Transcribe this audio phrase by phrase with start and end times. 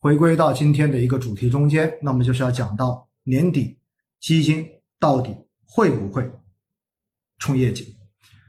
[0.00, 3.76] 回归到今天的一个主题中间，那么就是要讲到年底
[4.18, 4.66] 基金
[4.98, 6.26] 到底会不会
[7.38, 7.94] 冲业绩？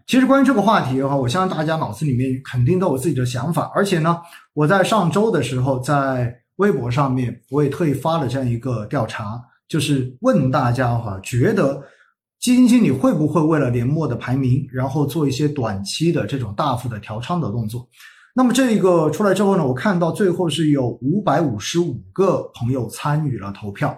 [0.07, 4.17] 其实关于这个话题的话，我相信大家脑子里面肯定都有自己的想法，而且呢，
[4.53, 11.83] 我在上周的时候在微博上面我也特意发了这样一个调查，就是问大家哈，觉得
[12.39, 17.85] 基金经理会不会为了年末的排名，然后做一些短期的这种大幅的调仓的动作？
[18.33, 23.97] 那么这一个出来之后呢，我看到最后是有五百五十五个朋友参与了投票，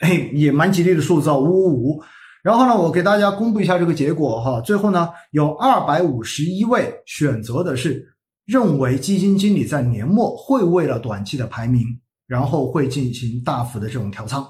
[0.00, 2.02] 哎，也蛮吉利的数字啊，五五五。
[2.42, 4.60] 然后呢，我给大家公布一下这个结果哈。
[4.62, 8.14] 最后呢，有二百五十一位选择的是
[8.46, 11.84] 认为基金经理在年末会为了短期的排名，
[12.26, 14.44] 然后会进行大幅的这种调仓。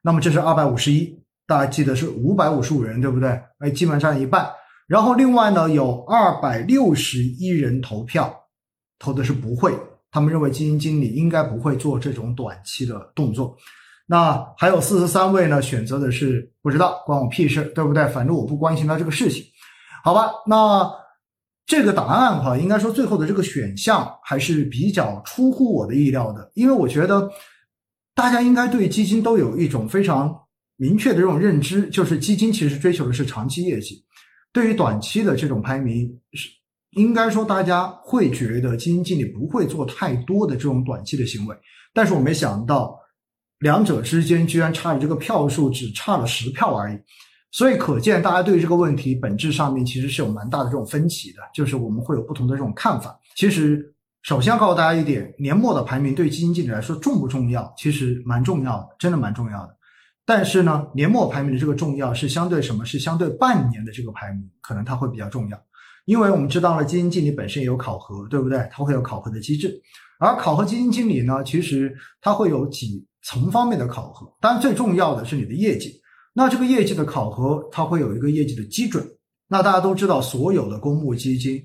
[0.00, 3.28] 那么这是二百五十一，大家记得是五百五十五人，对不对？
[3.58, 4.48] 哎，基本上一半。
[4.86, 8.32] 然后另外呢，有二百六十一人投票，
[9.04, 9.78] 投的是不会，
[10.10, 13.54] 他们认为基金经理应该不会做这种短期的动作。
[14.06, 18.06] 那还有四十三位呢，选择的是不知道，关我屁事，对不对？
[18.08, 19.44] 反正我不关心他这个事情，
[20.02, 20.30] 好吧？
[20.46, 20.90] 那
[21.66, 27.30] 这个答案哈，应该说最后的这个选项还是比较出乎我的意料的，因为我觉得
[28.14, 30.34] 大家应该对基金都有一种非常
[30.76, 34.04] 明确的这种认知，就是基金其实追求的是长期业绩，
[34.52, 36.50] 对于短期的这种排名是
[36.94, 41.56] 应该说大家会觉得基金经理不会做太多的这种短期的行为，
[41.92, 42.98] 但是我没想到。
[43.60, 46.98] 两者之间居然差的这个票数只差了十票而已，
[47.50, 53.18] 所以可见大家对这个问题本质上面其实是有蛮大的这种分歧的，就是我们会有不同的这种看法。
[53.36, 57.72] 其实，首先告诉大家一点，年末的排名对基金经理来说重不重要？
[57.78, 59.74] 其实蛮重要的，真的蛮重要的。
[60.26, 62.84] 但是呢，年末排名的这个重要是相对什么？
[62.84, 65.56] 是相对半年的这个排名，可能它会比较重要，
[66.04, 68.68] 因为我们知道了基金经理本身也有考核，对不对？
[68.72, 69.80] 它会有考核的机制，
[70.18, 73.06] 而考核基金经理呢，其实它会有几。
[73.26, 75.98] 层方面的考核，当然最重要的是你的业绩。
[76.34, 79.02] 那这个业绩的考核，它会有一个业绩的基准。
[79.48, 81.58] 那大家都知道，所有的公募基金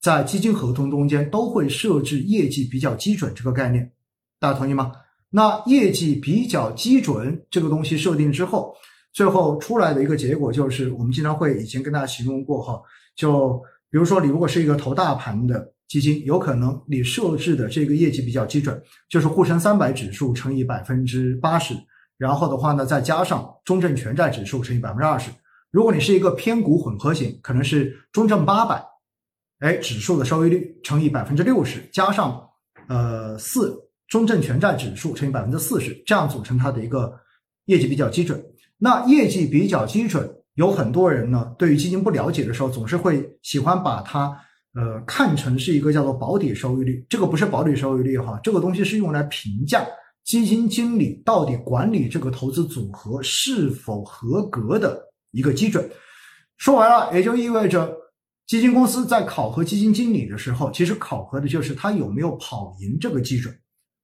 [0.00, 3.90] 在基金合同中间都会设置业绩比较基准这个概念，
[4.38, 4.92] 大家同意吗？
[5.30, 8.72] 那业绩比较基准这个东西设定之后，
[9.12, 12.80] 最后出来的一个结果就是，我们经常会以前跟大家形容过哈，
[13.16, 15.72] 就比如说你如果是一个投大盘的。
[15.90, 21.74] 基金有可能你设置的这个业绩比较基准，就是沪深三百指数乘以百分之八十，
[22.16, 25.32] 然后的话呢，再加上中证全债指数乘以百分之二十。
[25.72, 28.80] 如果你是一个偏股混合型，可能是中证八百，
[29.58, 32.40] 哎，指数的收益率乘以百分之六十，加上
[32.86, 33.76] 呃四
[34.06, 37.12] 中证全债指数乘以百分之四十，这样组成它的一个
[37.64, 38.40] 业绩比较基准。
[38.78, 44.38] 那业绩比较基准，有很多人呢，对于基金不了解的时候，总是会喜欢把它。
[44.72, 49.84] 呃，看成是一个叫做保底收益率，这个不是保底收益率哈，这个东西是用来评价
[50.22, 54.96] 基金经理到底管理这个投资组合是否合格的
[55.32, 55.90] 一个基准。
[56.56, 57.92] 说完了，也就意味着
[58.46, 63.52] 基金公司在考核基金经理的时候，其实考核的就是他有没有跑赢这个基准。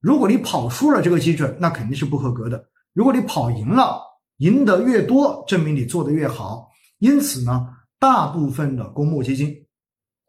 [0.01, 2.59] 如果你跑输了这个基准，那肯定是不合格的；
[2.93, 4.03] 如果你跑赢了，
[4.39, 6.69] 赢得越多，证明你做的越好。
[6.99, 7.67] 因此呢，
[7.99, 9.55] 大部分的公募基金。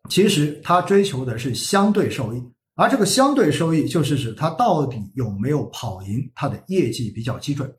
[0.10, 2.42] 其实它追求的是相对收益，
[2.76, 7.70] 而这个相对收益就是指它到底有没有跑赢它的业绩比较基准。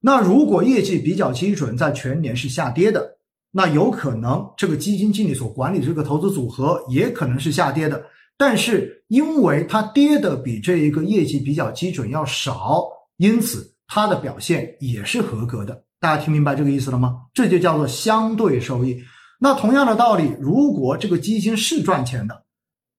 [0.00, 3.18] 那如果业绩比较基准在全年是下跌的，
[3.52, 8.02] 那有可能这个基金经理所管理这个投资组合也可能是下跌的。
[8.36, 12.84] 但是因为它跌的比这一个业绩比较基准要少，
[13.18, 15.82] 因此它的表现也是合格的。
[15.98, 17.16] 大家听明白这个意思了吗？
[17.34, 19.02] 这就叫做相对收益。
[19.40, 22.44] 那同样的道理，如果这个基金是赚钱的，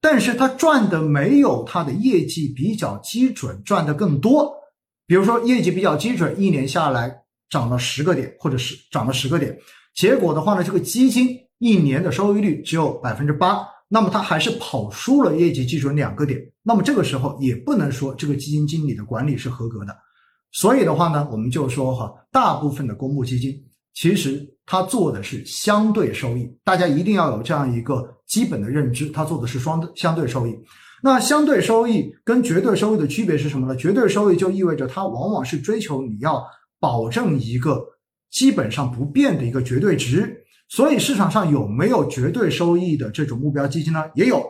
[0.01, 4.53] 但是它赚的没有它的业绩比较基准赚的更多，
[5.07, 9.57] 比如说业绩比较基准，一年下来涨了十个点，或者是涨了十个点，
[9.95, 19.95] 结果的话呢，这个基金一年的收益率只有百分之八，那么它还是跑输了业绩基准两个点，那么这个时候也不能说这个基金经理的管理是合格的，
[20.51, 23.55] 所以的话呢，我们就说哈，大部分的公募基金。
[23.93, 30.57] 其实它做的是相对收益，大家一定要有这样一个基本的认知，它做的是双相对收益。
[31.03, 33.75] 那相对收益跟绝对收益的区别是什么呢？
[33.75, 36.41] 绝对收益就意味着它往往是追求你要
[36.79, 37.83] 保证一个
[38.31, 40.41] 基本上不变的一个绝对值。
[40.69, 44.09] 所以市场上有没有绝对收益的这种目标基金呢？
[44.15, 44.41] 也有，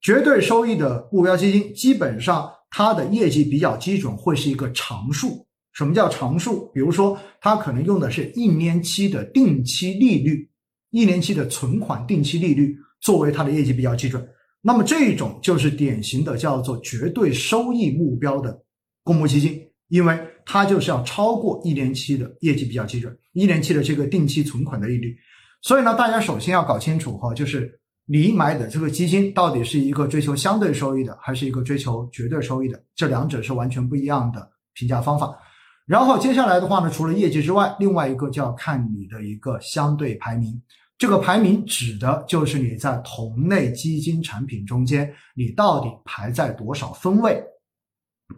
[0.00, 5.46] 绝对收益的目标基金基本上它的业绩比较基准，会是一个常数。
[5.72, 6.70] 什么叫常数？
[6.72, 10.48] 比如说，它可能用的是一年期的定期利率，
[10.90, 14.26] 一年期的存款定期利率作为它的业绩比较基准。
[14.60, 18.60] 那么这种就是典型的叫做绝对收益目标的
[19.04, 25.16] 公募基金，因为它就是要超过一年期的业绩比较基准，一年期的这个定期存款的利率。
[25.62, 27.80] 所以呢，大家首先要搞清楚哈，就是
[28.10, 35.38] 你买的这个基金到底是一个追求相对收益的，还是一个追求绝对收益的，这两者是完全不一样的评价方法。
[35.84, 40.58] 然后接下来的话呢，除了业绩之外，另外一个就要看你的一个相对排名。
[40.96, 47.44] 这个排名指的就是你在同类基金产品中间，你到底排在多少分位？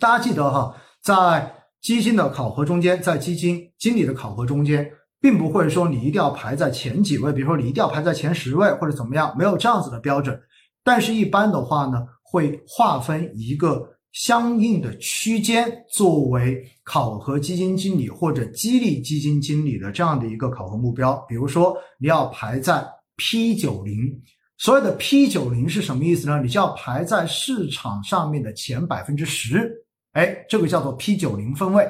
[0.01, 4.91] 大家记得哈，在基金的考核中间，在基金经理的考核中间，
[5.21, 10.41] 并不会说你一定要排在前几位，比如说你一定要排在前十位或者怎么样，没有这样子的标准。
[10.83, 13.97] 但是，一般的话呢，会划分一个。
[14.13, 22.85] 相应的区间作为考核基金经理或者激励基金经理的这样的一个考核目标，比如说你要排在
[23.17, 23.97] P 九零，
[24.59, 26.41] 所谓的 P 九零是什么意思呢？
[26.43, 29.73] 你就要排在市场上面的前百分之十，
[30.15, 31.89] 哎，这个叫做 P 九零分位。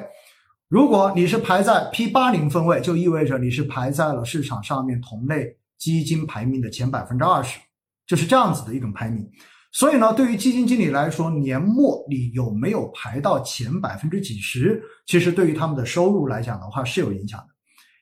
[0.71, 7.59] 如果你是排在 P 八零分位，就意味着你是排在了市场上面同类基金排名的前百分之二十，
[8.07, 9.29] 就是这样子的一种排名。
[9.73, 17.47] 所以呢，对于基金经理来说，年末你有没有排到前百分之几十，其实对于他们的收入来讲的话是有影响的。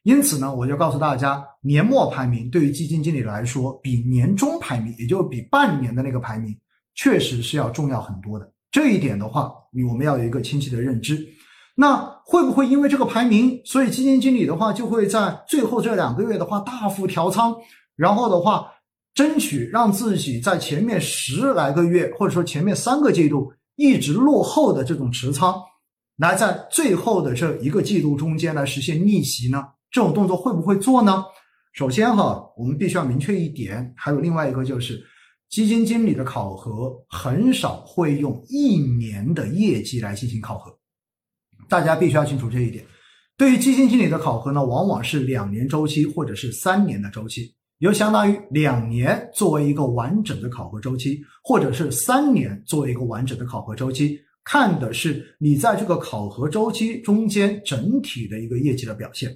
[0.03, 6.55] 因此呢，我就告诉大家，年末排名对于基金经理来说，比年终排名，也就比半年的那个排名，
[6.93, 8.53] 确实是要重要很多的。
[8.69, 9.51] 这一点的话，
[9.89, 11.27] 我们要有一个清晰的认知。
[11.79, 11.95] 那
[12.25, 17.55] 会不会因为这个排名，所以基金经理的话就会在最后这两个月的话大幅调仓，
[17.95, 18.67] 然后的话？
[19.15, 25.55] 争取让自己在前面十来个月，或者说前面三个季度一直落后的这种持仓，
[26.17, 29.61] 来在最后的这一个季度中间来实现逆袭呢？
[29.91, 31.25] 这种动作会不会做呢？
[31.73, 35.03] 首先哈，我们必须要明确一点，还有另外一个就是，
[35.49, 40.71] 基金经理的考核很少会用一年的业绩来进行考核，
[41.69, 42.83] 大家必须要清楚这一点。
[43.37, 47.55] 对于基金经理的考核呢，往往是两年周期或者是三年的周期。
[47.77, 59.33] 也就相当于两年作为一个完整的考核周期，或者是三年作为一个完整的考核周期，看的是你在这个考核周期中间整体的一个业绩的表现。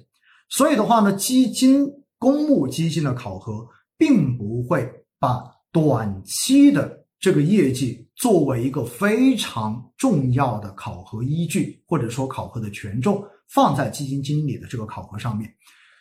[0.50, 1.86] 所以的话呢，基金
[2.18, 3.66] 公募基金的考核
[3.96, 4.86] 并不会
[5.18, 5.42] 把
[5.72, 15.50] 短期的这个业绩作为一个非常重要的考核依据，或者说考核的权重放在基金经理的这个考核上面。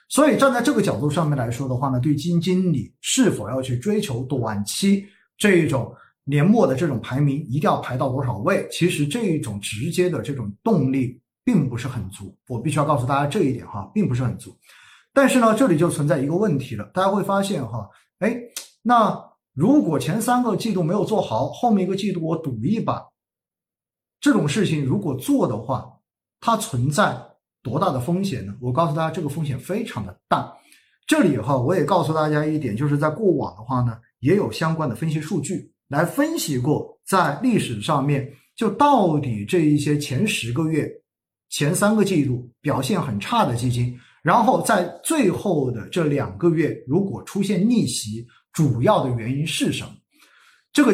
[0.09, 5.05] 所以站在这个角度上面来说的话呢，对基金经理是否要去追求短期
[5.37, 8.67] 这一种年末的这种排名，一定要排到多少位？
[8.69, 12.37] 其实这一种直接的这种动力并不是很足。
[12.49, 14.53] 我必须要告诉大家这一点哈，并不是很足。
[15.13, 17.87] 但是呢，这里就存在一个问题了，大家会发现哈，
[18.19, 18.37] 哎，
[18.81, 19.17] 那
[19.53, 23.03] 如果前三个季度没有做好，后面一个季度我赌一把，
[24.19, 25.99] 这种事情如果做的话，
[26.39, 27.33] 它存在。
[27.61, 28.53] 多大的风险呢？
[28.59, 30.53] 我告诉大家，这个风险非常的大。
[31.07, 40.91] 这里哈，我也告诉大家一点，就是在过往的话呢，也有相关的分析数据来分析过，在历史上面，就到底这一些前十个月、
[41.49, 49.89] 前三个季度表现很差的基金，然后在最后的这两个月如果出现逆袭，主要的原因是什么？
[50.71, 50.93] 这个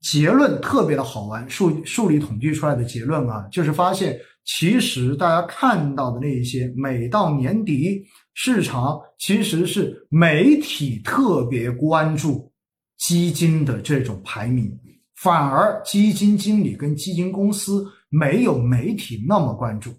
[0.00, 4.18] 结论特别的好玩，数数理统计出来的结论啊，就是发现。
[4.42, 8.02] 其实大家看到的那一些，每到年底，
[8.34, 12.50] 市场其实是媒体特别关注
[12.96, 14.76] 基金的这种排名，
[15.14, 19.92] 反而基金经理跟基金公司没有媒体那么关注，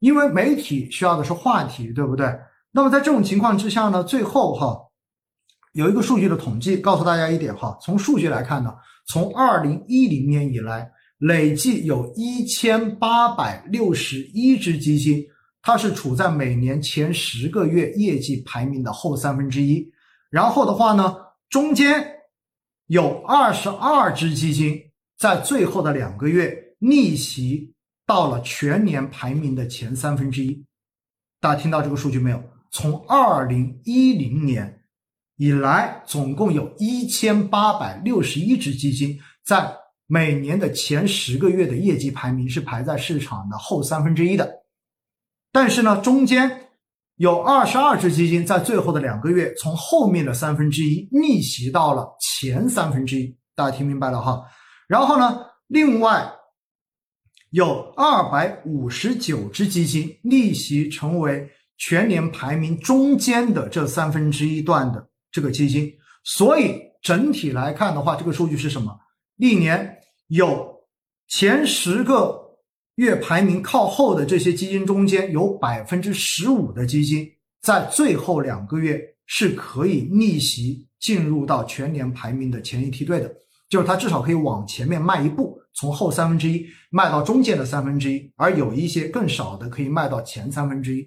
[0.00, 2.34] 因为媒体需要的是话题，对不对？
[2.72, 4.76] 那么在这种情况之下呢，最后哈，
[5.72, 8.74] 有一个数据的统计告诉大家一点哈，从数据来看呢，
[9.06, 10.90] 从二零一零年以来。
[11.22, 15.24] 累计有一千八百六十一只基金，
[15.62, 19.88] 它是处在每年前十个月业绩排名的后三分之一。
[20.30, 21.14] 然后的话呢，
[21.48, 22.04] 中间
[22.88, 24.76] 有二十二只基金
[25.16, 27.72] 在最后的两个月逆袭
[28.04, 30.66] 到了全年排名的前三分之一。
[31.40, 32.42] 大家听到这个数据没有？
[32.72, 34.81] 从二零一零年
[35.42, 39.76] 以来，总共有一千八百六十一只基金在。
[40.08, 44.46] 每年的前十个月的业绩排名是排在市场的后三分之一的，
[45.50, 46.68] 但是呢，中间
[47.16, 54.42] 有二十二只基金在最后的两个月从后面的三分之一逆袭到了前三分之一，大家听明白了哈？
[54.86, 56.30] 然后呢，另外
[57.48, 68.96] 有二百五十九只基金逆袭成为全年排名中间的这三分之一段的这个基金，所以整体来看的话，这个数据是什么？
[69.36, 69.98] 历年。
[70.28, 70.74] 有
[71.28, 72.56] 前十个
[72.94, 77.28] 月排名靠后的这些基金中间，有百分之十五的基金
[77.60, 83.30] 在最后两个月是可以逆袭进入到全年排名的前一梯队的，
[83.68, 91.06] 就是它至少可以往前面迈一步，从后三分之一迈到中间的三分之一，而有一些更少的可以迈到前三分之一。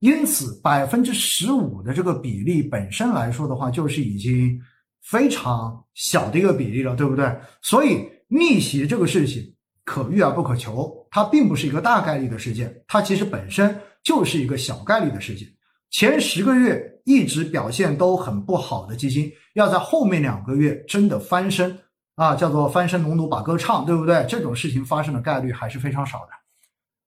[0.00, 4.58] 因此，百分之十五的这个比例本身来说的话，就是已经
[5.02, 7.30] 非常小的一个比例了，对不对？
[7.60, 9.54] 所以逆袭这个事情
[9.84, 15.46] 可遇而不可求，它并不是一个大概率的事件，它其实本身就是一个小概率的事件。
[15.90, 21.78] 前十个月一直表现都很不好的基金，要在后面两个月真的翻身
[22.14, 24.24] 啊，叫做翻身农奴把歌唱，对不对？
[24.26, 26.28] 这种事情发生的概率还是非常少的。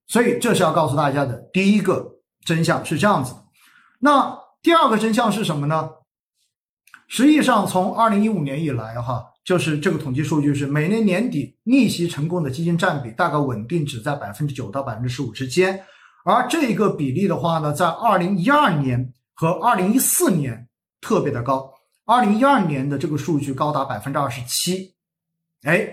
[0.05, 2.07] 所以这是要告诉大家的第一个。
[2.45, 3.45] 真相是这样子的，
[3.99, 5.89] 那第二个真相是什么呢？
[7.07, 15.83] 实际上，从二零一五年以来，哈，就是这个统计数据是每年年底逆袭成功的基金占比大概稳定只在百分之九到百分之十五之间，
[16.25, 20.67] 而这个比例的话呢，在二零一二年和二零一四年
[21.01, 21.71] 特别的高，
[22.05, 24.95] 二零一二年的这个数据高达百分之二十七，
[25.63, 25.87] 哎，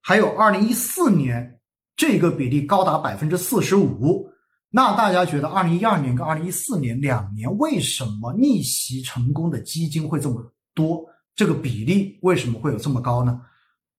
[0.00, 1.60] 还有二零一四年
[1.94, 4.30] 这个比例高达百分之四十五。
[4.76, 11.08] 那大家觉得，二零一二年跟二零一四年两年为什么逆袭成功的基金会这么多？
[11.36, 13.40] 这个比例为什么会有这么高呢？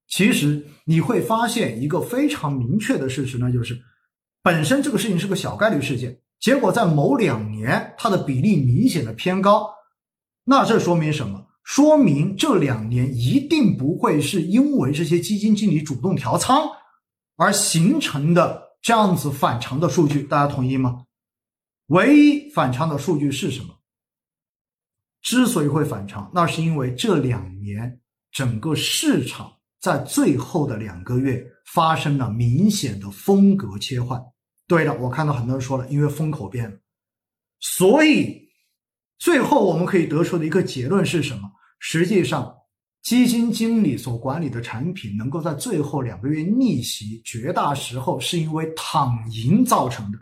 [0.10, 3.82] 其实你会发现一个非常明确的事实呢，就是
[4.44, 9.70] 本身这个事情是个小概率事件，结果在某两年它的比例明显的偏高。
[10.44, 11.48] 那这说明什么？
[11.63, 16.67] 说明这两年一定不会是因为这些基金经理主动调仓
[17.38, 18.64] 而形成的。
[18.86, 21.08] 这样子反常的数据，大家同意吗？
[21.88, 23.80] 唯一反常的数据是什么？
[25.24, 28.00] 之所以会反常，那是因为这两年
[28.32, 34.22] 整个市场在最后的两个月发生了明显的风格切换。
[34.68, 36.77] 对的，我看到很多人说了，因为风口变了，
[37.60, 38.39] 所以
[39.18, 41.50] 最后我们可以得出的一个结论是什么？
[41.80, 42.56] 实际上。
[43.05, 50.17] 基金经理所管理的产品能够在最后两个月逆袭，绝大时候是因为躺赢造成的，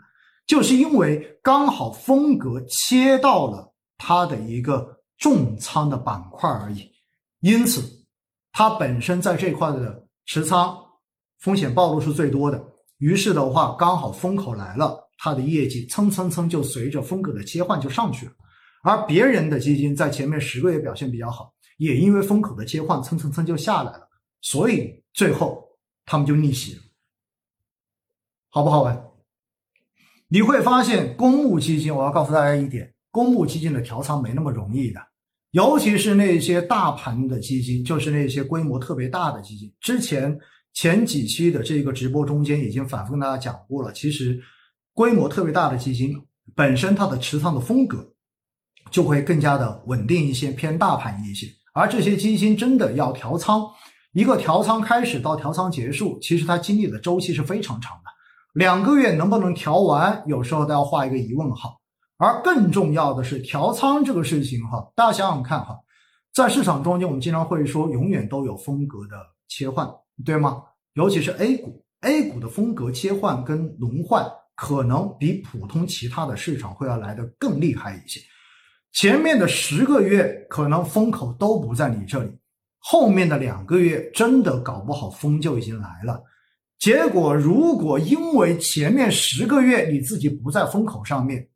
[0.46, 4.86] 就是因为刚好风格切到了它的一个
[5.16, 6.86] 重仓的板块而已。
[7.40, 7.80] 因此，
[8.52, 10.76] 它本身在这块的持仓
[11.40, 12.62] 风险暴露是最多的。
[12.98, 18.32] 于是的话，刚好风口来了，它的业绩蹭蹭蹭就随着风格的切换就上去了。
[18.82, 21.53] 而别人的基金在前面十个月表现比较好。
[21.76, 24.08] 也因为风口的切换，蹭蹭蹭就下来了，
[24.40, 25.66] 所以最后
[26.04, 26.82] 他们就逆袭了，
[28.50, 29.04] 好不好玩？
[30.28, 35.00] 你会发现公募基金，我要告诉大家一点，公募基金的调仓没那么容易的，
[35.50, 39.72] 尤其是那些大盘的基金，就是那些规模特别大的基金。
[39.80, 40.36] 之前
[40.72, 44.40] 前几期的这个直播中间已经反复跟大家讲过了，其实
[44.92, 46.20] 规模特别大的基金
[46.54, 48.12] 本身它的持仓的风格
[48.90, 51.46] 就会更加的稳定一些，偏大盘一些。
[51.74, 53.68] 而这些基金真的要调仓，
[54.12, 58.10] 一个调仓开始到调仓结束，其实它经历的周期是非常长的，
[58.54, 61.80] 两个月能不能调完，有时候都要画一个疑问号。
[62.16, 65.76] 而更重要的是调仓这个事情，哈，大家想想看，哈，
[66.32, 69.16] 在市场中间，我们经常会说，永远都有风格的
[69.48, 69.92] 切换，
[70.24, 70.62] 对吗？
[70.94, 78.20] 尤其是 A 股，A 股的风格切换跟轮换，可能比普通其他的市场会要来的更厉害一些。
[78.94, 82.30] 前面的十个月可能风口都不在你这里，
[82.78, 86.22] 后面的两个月真的搞不好风就已经来了。
[86.78, 91.48] 结果如果因为前面十个月你自己不在风口上面，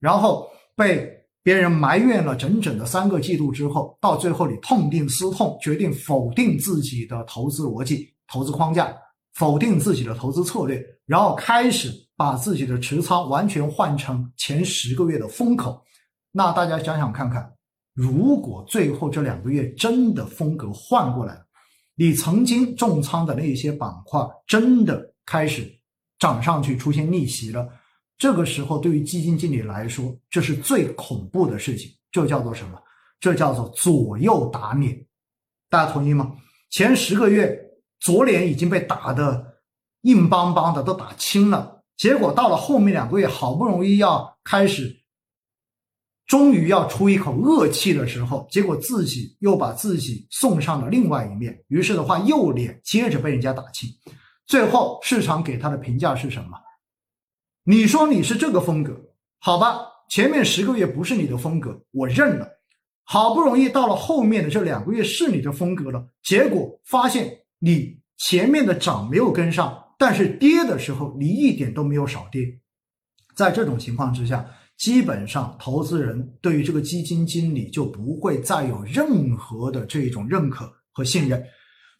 [0.00, 1.08] 然后被
[1.40, 8.92] 别人埋怨了整整的三个季度之后，到最后你痛定思痛，决定否定自己的投资逻辑、投资框架，
[9.34, 15.80] 否定自己的投资策略，然后开始把自己的持仓完全换成前十个月的风口。
[16.32, 17.54] 那大家想想看看，
[17.92, 21.38] 如果最后这两个月真的风格换过来，
[21.94, 25.70] 你曾经重仓的那些板块真的开始
[26.18, 27.68] 涨上去，出现逆袭了，
[28.16, 31.92] 这个时候对于基金经理来说，这是最恐怖的事情。
[32.10, 32.82] 这叫做什么？
[33.20, 35.06] 这叫做左右打脸。
[35.68, 36.32] 大家同意吗？
[36.70, 37.58] 前十个月
[38.00, 39.58] 左脸已经被打的
[40.02, 45.01] 硬邦邦的，都打青了，结果到了后面两个月，好不容易要开始。
[46.26, 53.88] 终于要出一口恶气的时候，结果自己又把自己送上了另外一面，于是的话，右脸接着被人家打青，
[54.46, 56.58] 最后市场给他的评价是什么？
[57.64, 58.98] 你说你是这个风格，
[59.38, 62.48] 好吧，前面十个月不是你的风格，我认了。
[63.04, 72.60] 好不容易到了后面的这两个月是你的风格了，结果发现你前面的涨没有跟上，但是跌的时候你一点都没有少跌。
[73.34, 74.46] 在这种情况之下，
[74.82, 81.40] 基本上投资人对于这个基金经理就不会再有任何的这种认可和信任。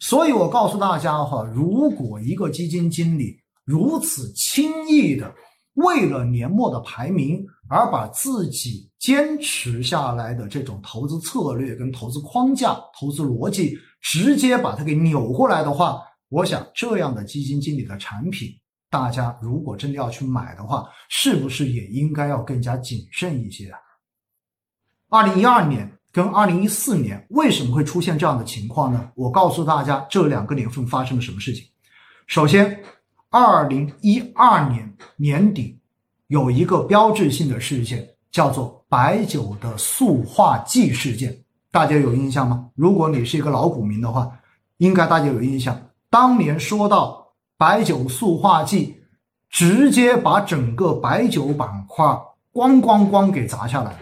[0.00, 5.32] 所以我告诉大家哈，如果一个基金经理如此轻易的
[5.74, 18.50] 为了年末的排名而把自己坚持下来的这种投资策略跟投资框架、投资逻辑，直接把它给扭过来的话，我想这样的基金经理的产品，
[18.92, 23.78] 大家如果真的要去买的话，是不是也应该要更加谨慎一些啊？
[25.08, 29.10] 二零一二年跟二零一四年为什么会出现这样的情况呢？
[29.14, 31.64] 我告诉大家，这两个年份发生了什么事情。
[32.26, 32.84] 首先，
[33.30, 35.78] 二零一二年年底。
[36.28, 42.70] 有一个标志性的事件，叫做白酒的塑化剂事件，大家有印象吗？
[42.74, 44.30] 如果你是一个老股民的话，
[44.78, 45.78] 应该大家有印象。
[46.08, 47.21] 当年说到
[47.62, 48.96] 白酒塑化剂，
[49.48, 52.04] 直接把整个白酒板块
[52.52, 53.98] 咣咣咣给砸下来了。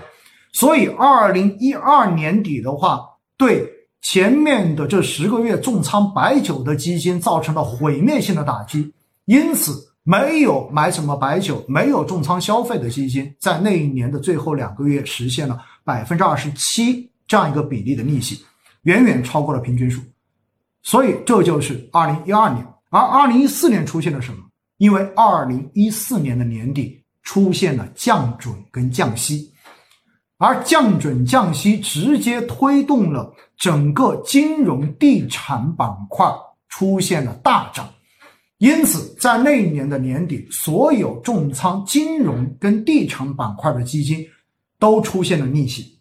[0.50, 3.04] 所以，二零一二年底的话，
[3.36, 3.68] 对
[4.00, 8.94] 前面的这十个月重仓白酒的基金造成了毁灭性的打击。
[9.26, 9.88] 因此。
[10.02, 18.42] 没有买什么白酒，没有重仓消费的基金，在那一年的最后两个月实现了百分之二十七这样一个比例的利息，
[18.84, 20.00] 远远超过了平均数。
[20.82, 24.40] 所以这就是二零一二年，而二零一四年出现了什么？
[24.78, 29.52] 因为二零一四年的年底出现了降准跟降息，
[30.38, 36.26] 而降准降息直接推动了整个金融地产板块
[36.68, 37.88] 出现了大涨。
[38.58, 44.26] 因此，在那一年的年底，所有重仓金融跟地产板块的基金
[44.78, 45.98] 都出现了逆袭。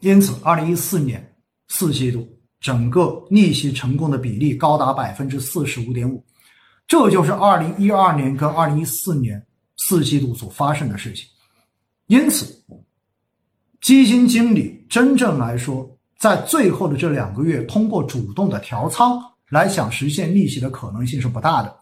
[0.00, 1.34] 因此，二零一四年
[1.68, 2.26] 四季度
[2.60, 6.24] 整个逆袭成功的比例高达百分之四十五点五，
[6.86, 9.44] 这就是二零一二年跟二零一四年
[9.76, 11.26] 四季度所发生的事情。
[12.06, 12.46] 因此，
[13.80, 21.76] 基金经理真正来说，在最后的这两个月，通过主动的调仓来想实现逆袭的可能性是不大的。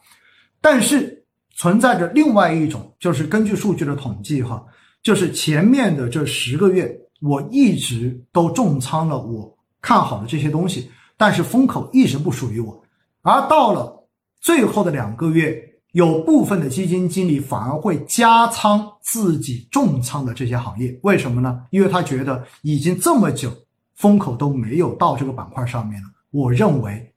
[0.61, 1.25] 但是
[1.55, 4.63] 存在着另外一种，就是根据数据的统计，哈，
[5.03, 9.56] 就是前面的这十个月，我一直都重仓了我
[9.87, 12.83] 看好的这些东西，但是风口一直不属于我，
[13.23, 14.05] 而到了
[14.41, 15.57] 最后的两个月，
[15.93, 21.63] 有部分的基金经理反而会加仓自己重仓的这些行业，为什么呢？
[21.71, 23.49] 因为他觉得已经这么久
[23.95, 27.15] 风口都没有到这个板块上面了，我认为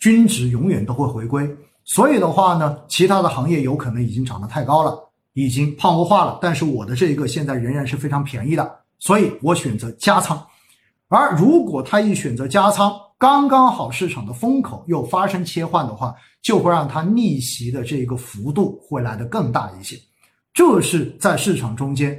[0.00, 1.48] 均值永远都会回归。
[1.84, 4.98] 所以的话呢，其他的行业有可能已经涨得太高了，
[5.34, 6.40] 已经泡沫化了。
[6.42, 8.68] 但是我的这一个现在仍然是非常便宜的，
[8.98, 10.44] 所以我选择加仓。
[11.10, 19.98] 而如果他一选择加仓，刚刚好市场的风口又发生切换的话，就会让他逆袭的这个幅度会来得更大一些。
[20.54, 22.18] 这是在市场中间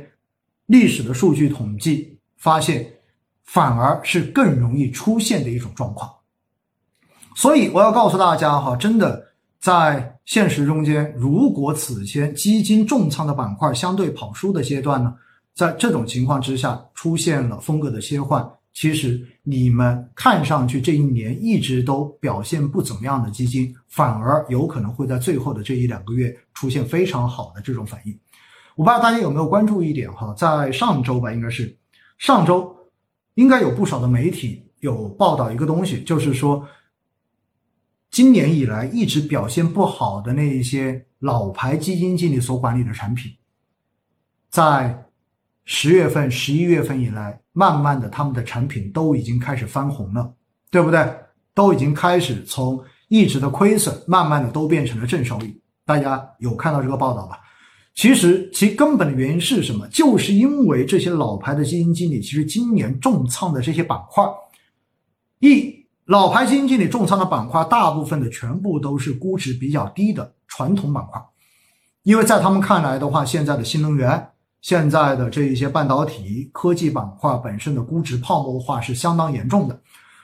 [0.68, 2.86] 历史的数据统计发现，
[3.46, 6.12] 反而是更容易出现的一种状况。
[7.36, 9.30] 所以我要告诉大家哈，真的。
[9.62, 15.14] 在现实中间，如果此前基金重仓的板块相对跑输的阶段呢，
[15.54, 28.20] 在这种情况之下出现了风格的切换，其实你们看上去这一年一直都表现不怎么样的基金，反而有可能会在最后的这一两个月出现非常好的这种反应。
[28.76, 31.78] 我不知道大家有没有关注一点哈，在上周吧，应该是
[32.18, 32.76] 上周，
[33.36, 36.68] 应该有不少的媒体有报道一个东西，就是说。
[38.14, 43.32] 今年以来一直表现不好的那一些老牌基金经理所管理的产品，
[44.50, 45.06] 在
[45.74, 50.34] 十月份、十一月份以来，慢慢的他们的产品都已经开始翻红了，
[50.70, 51.02] 对不对？
[51.54, 55.58] 都已经开始从一直的亏损，慢慢的都变成了正收益。
[55.86, 57.40] 大家有看到这个报道吧？
[57.96, 59.88] 其实其根本的原因是什么？
[59.88, 64.26] 就是因为这些老牌的基金经理，其实今年重仓的这些板块，
[65.40, 65.80] 一。
[66.06, 71.22] 老牌基金经理重仓的板块，大部分的全部都是估值比较低的传统板块，
[72.04, 74.28] 因为在他们看来的话，现在的新能源、
[74.62, 79.80] 现在的这一些半导体科技板块本身的估值泡沫化是相当严重的，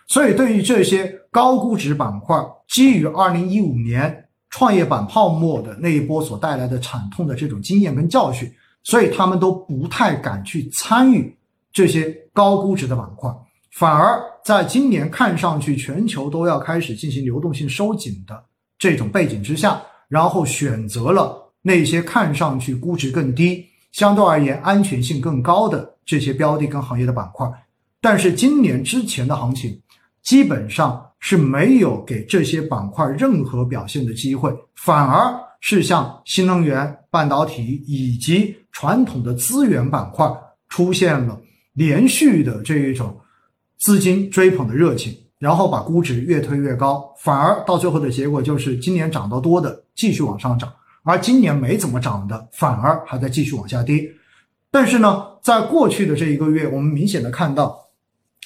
[0.07, 8.51] 所以对于这些高估值板块，基于二零一五年创业板泡沫的那一波所带来的惨痛的这种经验跟教训，
[8.83, 11.35] 所以他们都不太敢去参与
[11.73, 13.29] 这些高估值的板块。
[13.71, 18.43] 反而在今年看上去全球都要开始进行流动性收紧的
[18.79, 23.65] 这种背景之下，然后选择了那些看上去估值更低、
[23.97, 27.51] 相对而言安全性更高的这些标的跟行业的板块。
[27.99, 29.81] 但是今年之前的行情，
[30.21, 40.31] 基本上是没有给这些板块任何表现的机会，反而是像新能源、半导体以及传统的资源板块
[40.69, 41.35] 出现了
[41.73, 43.19] 连续的这一种
[43.79, 50.71] 资金追捧的热情，然后把估值越推越高，反而到最后的结果就是今年涨得多的继续往上涨，
[51.07, 54.05] 而今年没怎么涨的反而还在继续往下跌。
[54.69, 57.79] 但是呢，在过去的这一个月，我们明显的看到，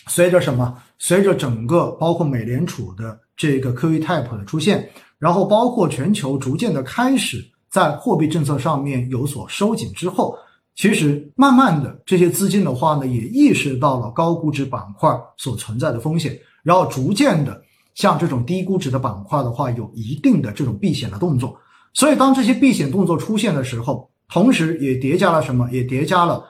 [0.08, 0.78] 随着什么？
[1.00, 10.38] 随着整个包括美联储的这个 QE type 的出现，然后包括全球逐渐的开始在货币政策上面有所收紧之后，
[10.76, 17.60] 其实慢慢的这些资金的话呢，也意识到了高估值板块所存在的风险，然后逐渐的
[17.96, 21.58] 像这种低估值的板块的话，有一定的这种避险的动作。
[21.94, 25.70] 所以当这些避险动作出现的时候，同时也叠加了什么？
[25.72, 26.44] 也叠加了。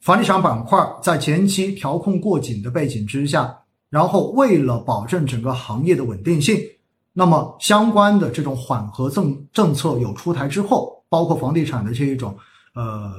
[0.00, 3.54] 房地产板块在前期调控过紧的背景之下，
[3.90, 6.58] 然后为了保证整个行业的稳定性，
[7.12, 12.34] 那么相关的这种缓和政政策有出台之后，包括房地产的这一种
[12.74, 13.12] 呃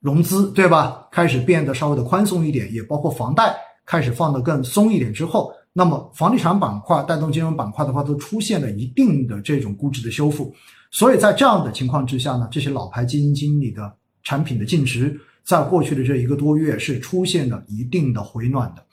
[0.00, 1.08] 融资，对吧？
[1.10, 10.54] 开始变得稍微的宽松一点，也包括房贷开始放得更松一点之后，那么房地产板块带动金融板块的话，都出现了一定的这种估值的修复。
[10.90, 15.20] 所以在这样的情况之下呢，这些老牌基金经理的产品的净值。
[15.44, 18.84] 在过去的这一个多月是出现了一定的回暖的，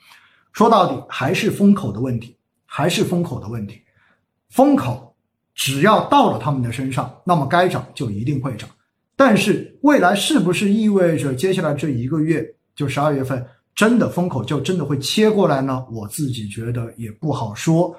[0.52, 3.80] 说到底还是风口的问题，还是风口的问题。
[4.50, 5.16] 风口
[5.52, 8.70] 只要到了他们的身上，那么该涨就一定会涨。
[9.16, 13.44] 但是未来是不是意味着接下来这一个月就十二月份
[13.74, 15.84] 真的风口就真的会切过来呢？
[15.90, 17.94] 我自己觉得也不好说。